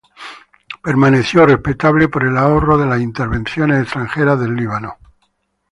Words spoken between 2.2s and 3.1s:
el ahorro de las